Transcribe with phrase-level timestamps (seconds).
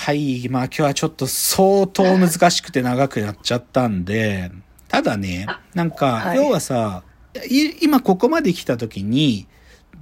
[0.00, 0.48] はい。
[0.48, 4.50] まあ今日はちょっと相当難しくて長くなっちゃったんで、
[4.88, 7.02] ただね、なんか、はい要はさ、
[7.50, 9.46] い今ここまで来た時に、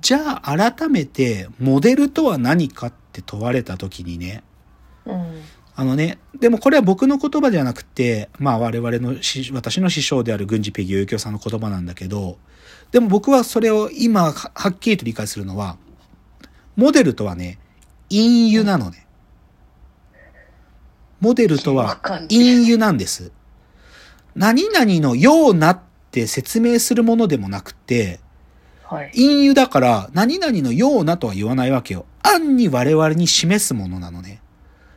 [0.01, 4.45] じゃあ改めてモデルとは何かって問われた時にね、
[5.05, 5.43] うん。
[5.75, 12.39] あのね、でもこれは僕の言葉じゃなくて、まあ我々のし、私の師匠である軍事ペギヨユキョさんの言葉なんだけど、
[12.93, 15.77] でも僕はそれを今ははっきりと理解するのは、
[16.77, 17.59] モデルとはね、
[18.11, 19.08] 隠喩なのね。
[21.21, 23.33] モデルとは隠喩なんです。
[24.35, 28.21] 何々のようなって説明するものでもなくて、
[28.85, 29.11] はい。
[29.15, 32.07] 隠喩だから何々のようなとは言わないわけよ。
[32.23, 34.41] 暗に我々に示すものなのね。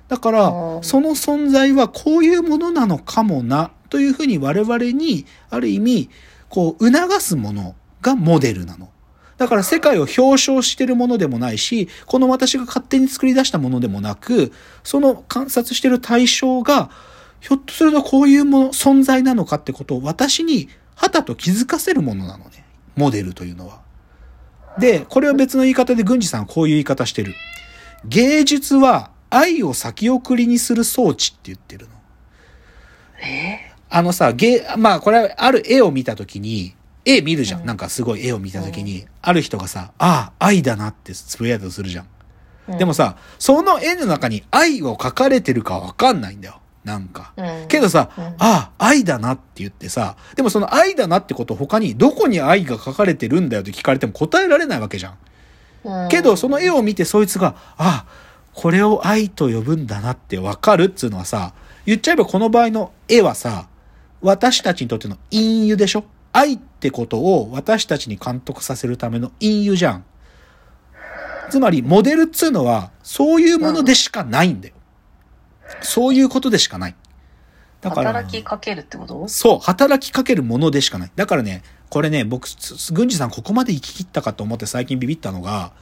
[0.07, 6.09] だからう、んその存在はこういうものなのかもな、というふうに我々に、ある意味、
[6.49, 8.90] こう、促すものがモデルなの。
[9.41, 16.91] だから世界を表彰してるものでもないし、この私が勝手に作り出したものでもなく、その観察してる対象が、
[17.39, 22.63] ひょっとするとこういうもの、存在なのかってことを私に、はたと気づかせるものなのね。
[22.95, 23.81] モデルというのは。
[24.77, 27.33] で、これは別の言い方で軍事さんはこういう言い方してる。
[28.05, 31.93] 芸術は愛を先送りにする装置って言ってるの。
[33.27, 33.71] え？
[33.89, 37.65] あのさ、芸、まあこれはある絵を見たときに、絵見るじゃん。
[37.65, 42.05] なんかすごい絵を見たときに、ある人がさ、ああ、愛だなってつぶやいたとするじゃん。
[42.69, 46.59] ーでも、さ、その絵の中に愛を描かれてるかわかんないんだよ。
[46.83, 47.33] なんか。
[47.37, 55.13] うんけどさ、うんああ、愛だなって言ってさ、でもその愛だなってこと他にどこに愛が描かれてるんだよって聞かれても答えられないわけじゃん。
[55.83, 58.05] うんけど、その絵を見てそいつが、あ、
[58.53, 61.53] これを愛と呼ぶんだなってわかるっつうのはさ、
[61.85, 63.67] 言っちゃえばこの場合の絵はさ、
[64.21, 66.03] 私たちにとっての隠喩でしょ？
[66.33, 70.05] 愛ってことを私たちに監督させるための隠喩じゃん。
[71.49, 74.75] つまり、モデルっつうのは、そういうものでしかないんだよ。
[75.81, 76.95] そういうことでしかない。
[77.81, 79.27] だから、働きかけるってこと？
[79.27, 81.11] そう、働きかけるものでしかない。
[81.15, 85.73] だからね、これね、僕、す軍事さんここまで行き切ったかと思って最近ビビったのが、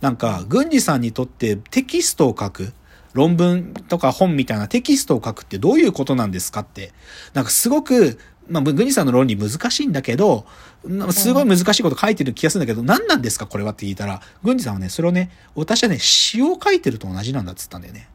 [0.00, 2.72] なんか、軍事さんにとってテキストを書く、
[3.12, 6.92] 論文とか本みたいなテキストを書くってどういうことなんですかって、
[7.34, 10.46] なんかすごく、まあ、軍事さんの論理難しいんだけど、
[10.84, 18.08] なすごい難しいこと書いてる気がするんだけど、何なんですかこれはって聞いたら、軍事さんはね、それをね、私はね、詩を書いてると同じなんだっつったんだよね。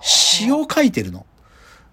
[0.00, 1.26] 詩を書いてるの。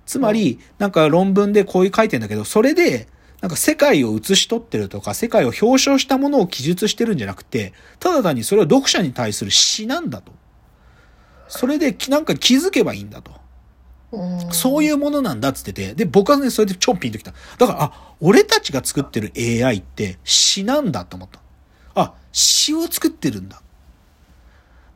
[0.05, 3.07] つまり、なんか論文でこういう書いてんだけど、それで、
[3.41, 10.31] なんか世界を写し取ってるとか、世界を表彰したものを記述してるんじゃなくて、ただ単にそれは読者に対する詩なんだと。
[11.47, 13.38] それできなんか気づけばいいんだと。
[14.11, 17.33] うんそういうものなんだっつってて、で、僕はね、それでちょんピンときた。
[17.57, 21.39] だから、あ、俺たちが作ってる AI って詩なんだと思った。
[21.95, 23.61] あ、詩を作ってるんだ。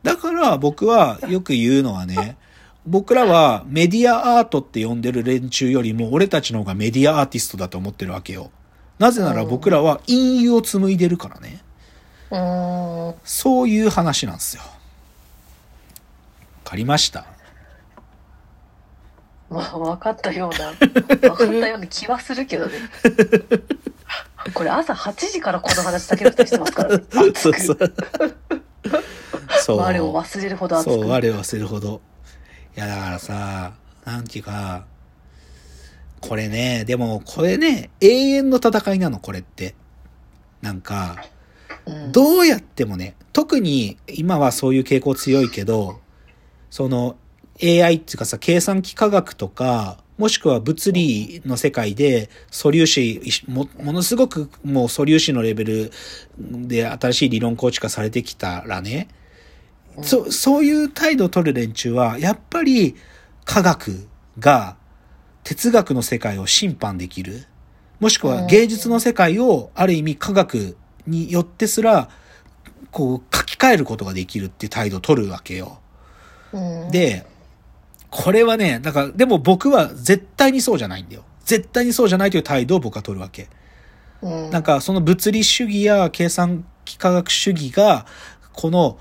[0.02, 2.36] だから僕はよく言うのはね、
[2.86, 8.50] 僕らはメディアアートって呼んでる連中よりも俺たちの方がメディアアーティストだと思ってるわけよ。
[8.98, 11.62] なぜなら僕らは隠喩を紡いでるからね。
[12.30, 13.14] うん。
[13.24, 14.62] そういう話なんですよ。
[14.64, 14.68] わ
[16.64, 17.20] かりました？
[17.20, 17.33] まあ、
[19.60, 22.72] 分かったような、分かったような気はするけどね。
[24.52, 27.04] これ朝8時からこの話だけだったりしてますからね。
[27.12, 27.72] 熱くそ
[29.74, 29.78] う。
[29.78, 30.90] 我を忘れるほど熱く。
[30.92, 32.00] そう、我を忘れるほど。
[32.76, 33.72] いや、だからさ、
[34.04, 34.84] なんていうか、
[36.20, 39.74] これね、でも、これね、永遠の戦いなの、これって。
[40.60, 41.34] なんか、うん
[42.12, 46.00] どうやってもね、特に今はそういう傾向強いけど、
[46.70, 47.16] その
[47.62, 55.92] AI っていうかさ、計算機科学とか、もしくは物理の世界で素粒子、もものすごくもう素粒子のレベル
[56.38, 59.08] で新しい理論構築がされてきたらね、
[60.02, 62.94] そそういう態度を取る連中は、やっぱり
[63.44, 64.06] 科学
[64.38, 64.76] が
[65.42, 67.46] 哲学の世界を審判できる。
[68.00, 70.76] もしくは芸術の世界をある意味科学
[71.06, 72.08] によってすら、
[72.90, 75.78] こう書き換えることができるっていう態度を取るわけよ。
[76.52, 77.26] うん、で、
[78.16, 81.24] これはね、だから、でも僕は絶対にそうじゃないんだよ。
[81.44, 83.48] 絶対にそうじゃないという態度を僕は取るわけ。
[84.22, 88.06] うん、なんかその物理主義や計算機科学主義が、
[88.52, 88.98] この、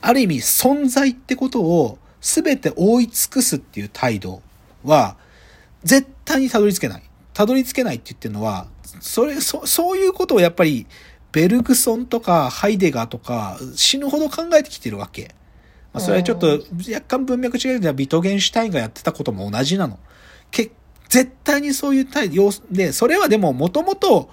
[0.00, 4.40] ある意味存在ってことを全て覆い尽くすっていう態度
[4.82, 5.18] は、
[5.82, 7.02] 絶対にたどり着けない。
[7.34, 8.66] たどり着けないって言ってるのは、
[9.00, 10.86] それ、そ、そういうことをやっぱり、
[11.32, 15.34] ベルグソンとかハイデガーとか死ぬほど考えてきてるわけ。
[15.94, 16.60] まあ、それはちょっと
[16.92, 19.98] 若干文脈違うけど、ビトゲンシュタインがやってたことも同じなの。
[20.50, 20.72] け
[21.08, 24.28] 絶対にそういう態度で、それはでももともと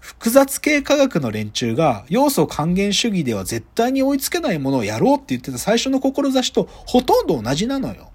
[0.00, 8.10] 複雑系科学の連中が要素還元主義では絶対に追いつけないものをやろうって言ってた最初の志とほとんど同じなのよ。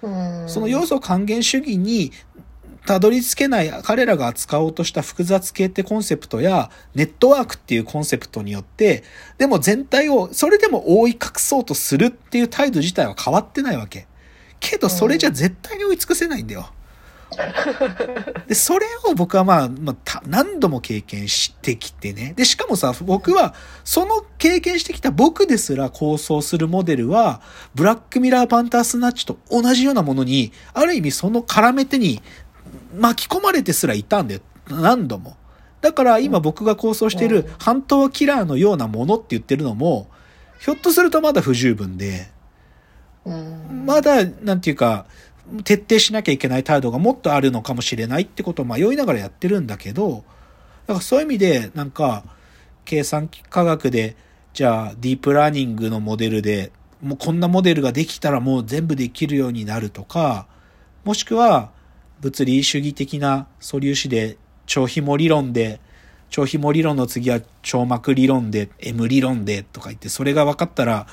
[0.00, 2.10] うんその要素還元主義に
[2.86, 9.04] たどり着けない彼らが扱おうとした複雑系ってコンセプトやネットワークっていうコンセプトによって、
[9.38, 14.06] でも全体をそれでも覆い隠そうとするっていう態度自体は変わってないわけ。
[14.60, 16.72] けどそれじゃ絶対に追い尽くせないんだよ。
[18.46, 22.34] で、それを僕はまあ、まあ、た何度も経験してきてね。
[22.36, 27.40] で、しかもさ、僕は、その経験してきた僕ですら構想するモデルは、
[27.74, 32.22] ブラックミラーパンタースナッチと同じようなものに、ある意味その絡め手に
[32.94, 34.40] 巻き込まれてすらいたんだよ。
[34.68, 35.36] 何度も。
[35.80, 40.08] だから今僕が構想している半島キラーのようなものって言ってるのも、
[40.60, 42.30] ひょっとするとまだ不十分で、
[43.24, 45.06] うんまだ、なんていうか、
[45.64, 50.24] 徹底しなきゃいけない態度がもっとあるのかもしれないってことを迷いながらやってるんだけど、
[50.86, 52.24] だからそういう意味で、なんか、
[52.84, 54.16] 計算科学で、
[54.54, 56.72] じゃあ、ディープラーニングのモデルで、
[57.02, 60.46] もうこんなモデルができたらもう全部できるようになるとか、
[61.04, 61.70] もしくは、
[62.22, 65.80] 物理主義的な素粒子で、超紐理論で、
[66.30, 71.08] 超紐理論の次は超膜理論で、M 理論でとか言って、それが分かったら、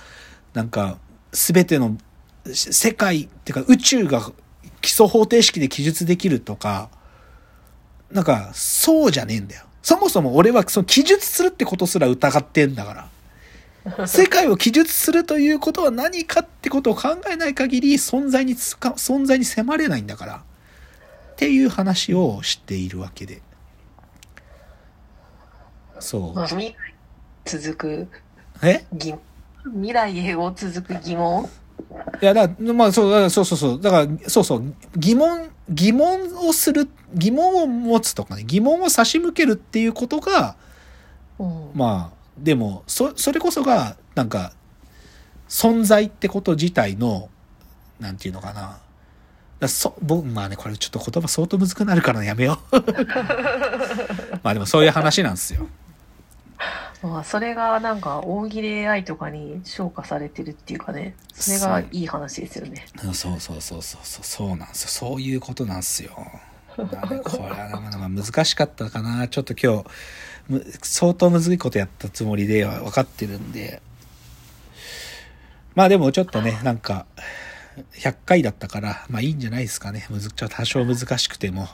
[0.53, 0.99] なんか、
[1.33, 1.97] すべての
[2.45, 4.31] 世界っていうか宇宙が
[4.81, 6.89] 基礎方程式で記述できるとか、
[8.11, 9.65] なんか、そうじゃねえんだよ。
[9.81, 13.09] そもそも俺はその記述するってことすら疑ってんだか
[13.87, 14.07] ら。
[14.07, 20.43] 世界を記述するということは何かってことを考えない限り存在につか、存在に迫れないんだから。
[21.39, 23.41] っていう話をしているわけで。
[26.01, 26.43] そうま。
[26.43, 26.75] あ未来
[27.45, 28.07] 続く
[28.61, 28.85] え？
[28.91, 29.15] 疑
[29.63, 31.49] 未来へを続く疑問？
[32.21, 33.81] いや、だからまあ、そう、だからそうそうそう。
[33.81, 34.73] だから、そうそう。
[34.97, 40.57] 疑問、疑問をする、疑問を持つとかね、疑問を差し向けるっていうことが、
[41.39, 44.51] うんまあ、でも、そ、それこそが、なんか、
[45.47, 47.29] 存在ってこと自体の、
[47.97, 48.79] なんていうのかな。
[49.59, 52.75] だそ、僕、まあね、これちょっと言葉相当難くなるからやめよう。
[54.41, 55.67] まあでもそういう話なんですよ。
[57.01, 61.15] まあそれがなんか大喜利 AI とかに昇華されてるっていうかね。
[61.33, 62.85] それがいい話ですよね。
[63.03, 64.89] うんそうそうそうそうそうそうなんですよ。
[64.89, 66.11] そういうことなんですよ。
[66.75, 69.27] これは難しかったかな。
[69.27, 69.85] ちょっと今日
[70.47, 73.81] む相当むずいことやったつもりで分かってるんで。
[75.75, 77.05] まあでもちょっとねなんか
[77.93, 80.05] 100回だったからまあいいんじゃないですかね。
[80.09, 81.67] むずちょっと多少難しくても。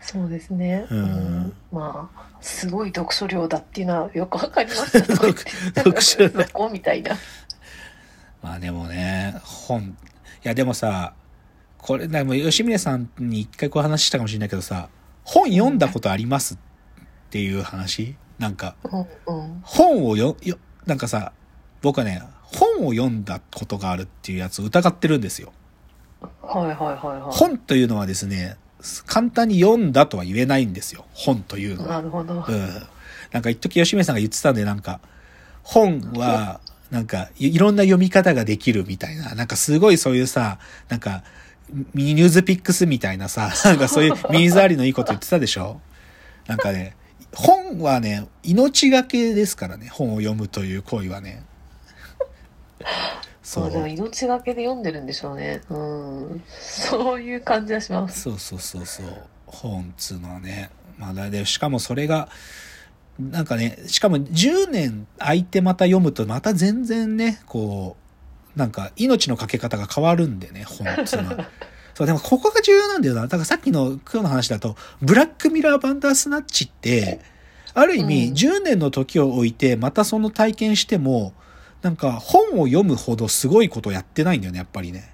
[0.00, 0.86] そうですね。
[0.90, 1.52] うん。
[1.70, 7.16] まあすごい読書量だっていうのはよくわかりましたとか言って読書量みたいな。
[8.42, 9.96] まあでもね本
[10.44, 11.14] いやでもさ
[11.78, 14.88] これでも吉峰さんに一回こう話したかもしれないけどさ
[15.24, 16.58] 本読んだことありますっ
[17.30, 18.16] ていう話？
[18.38, 19.60] なんかうんうん。
[19.62, 21.32] 本をよ、よ、なんかさ、
[21.80, 22.20] 僕はね、
[22.54, 25.52] 本を読んだことがあるっていうやつを疑ってるんですよ。
[26.42, 28.56] はいはいはいはい本というのはですね、
[29.06, 31.04] 簡単に読んだとは言えないんですよ。
[31.14, 31.96] 本というのは。
[31.96, 32.68] なるほどうん。
[33.32, 35.00] なんか一時吉見さんが言ってたんで、なんか、
[35.62, 36.60] 本は、
[36.90, 40.58] なんかい、いろんな読み方ができるみたいな、なんかすごいそういうさ、
[40.88, 41.22] なんか、
[41.94, 45.80] ミニニュースピックスみたいなさ、 なんかそういう耳障りのいいこと言ってたでしょ？
[46.46, 46.96] なんかね、
[47.34, 51.44] 本はね、命がけですからね、本を読むという行為はね。
[53.42, 53.88] そそうでもう。
[53.88, 59.06] 命がけで読んでるんでしょうねうんそういう感じはしますそうそうそうそう。
[59.46, 60.70] 本っつうのはね。
[60.98, 62.28] まあ、だで、しかもそれが、
[63.18, 67.96] なんかね、しかも10年空いてまた読むとまた全然ね、こ
[68.56, 71.48] う、なんか命のかけ方が変わるんでね、本っつうのは。
[71.94, 73.22] そう、でもここが重要なんだよな。
[73.22, 77.20] だからさっきの今日の話だと、ブラックミラーバンダースナッチって、
[77.74, 81.32] ある意味うん10年の時を置いてまたその体験しても、
[81.82, 85.12] なんか本を読むほどすごいことやってないんだよね、やっぱりね。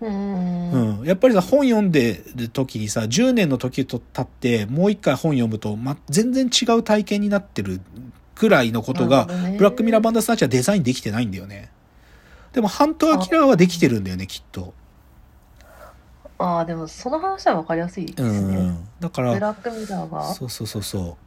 [0.00, 1.06] うんうん。
[1.06, 7.80] やっぱりさ、本読んでる時にさ、10年の時と経って、もう一回本読むと、ま、全然違う体験になってる
[8.34, 9.24] くらいのことが、
[9.56, 11.70] ブラックミラーバンダースナッチはデザインできてないんだよね。
[12.52, 14.74] でも、ハントアキラーはできてるんだよね、きっと。
[16.38, 18.88] ああでもその話はわかりやすいでうすね、ん。
[19.00, 20.34] だから、ブラックミラーが？
[20.34, 21.25] そうそうそうそう。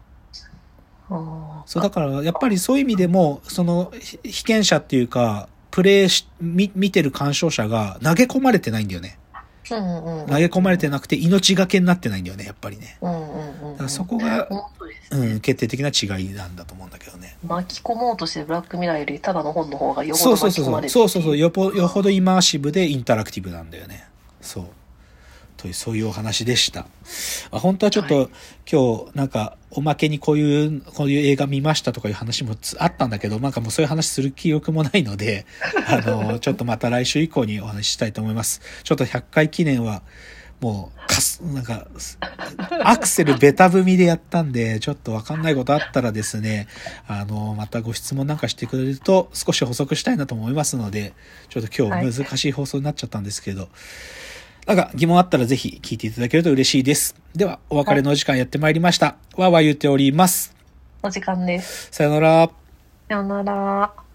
[1.10, 9.18] あそう、だから、やっぱりそういう意味でも、その、ひ被験者っていうか、プレイし、見、見てる鑑賞者が投げ込まれてないんだよね。
[9.34, 12.98] あうんうんうん投げ込まれてなくて、命がけになってないんだよね、やっぱりね。
[13.01, 17.38] うんうんうんだからそこが、本当ですね、うん、決定的な違いなんだと思うんだけどね。
[17.48, 20.72] 巻き込もうとしてブラックミラーよりただの本の方がよほどそうそうそうそう。
[20.72, 21.38] 巻き込まれるそうそうそう。
[21.38, 24.06] よぽ、よほどイマーシブでインタラクティブなんだよね。
[24.42, 24.66] そう。
[25.60, 26.82] という、そういうお話でした。
[27.51, 28.30] まあ、本当はちょっと、
[28.72, 35.46] 今日、なんか、おまけにこういう、こういう映画見ましたとかいう話もつあったんだけど、なんかもうそういう話する気力もないので、
[35.88, 38.62] あの、ちょっとまた来週以降にお話ししたいと思います。
[38.84, 40.01] ちょっと100回記念は、
[40.62, 41.88] もう、かす、なんか、
[42.84, 46.68] アクセルベタ踏みでやったんで、ちょっとわかんないことあったらですね、
[47.08, 51.13] あの、またご質問なんかしてくれると少し補足したいなと思いますので、
[51.50, 53.70] ちょっと今日難しい放送になっちゃったんですけど、
[54.70, 57.16] なんか疑問あったらぜひ聞いていただけると嬉しいです。
[57.34, 59.16] では、お別れのお時間やってまいりました。
[59.36, 60.56] わーわー言っております。
[61.02, 61.88] お時間です。
[61.92, 62.52] さよなら。
[63.08, 64.09] さよなら。